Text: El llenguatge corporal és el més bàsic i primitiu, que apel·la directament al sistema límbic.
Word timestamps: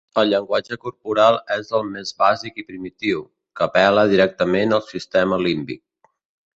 El 0.19 0.29
llenguatge 0.33 0.77
corporal 0.85 1.37
és 1.57 1.69
el 1.81 1.85
més 1.91 2.13
bàsic 2.23 2.59
i 2.63 2.67
primitiu, 2.71 3.23
que 3.61 3.67
apel·la 3.69 4.09
directament 4.17 4.79
al 4.81 4.87
sistema 4.93 5.45
límbic. 5.49 5.85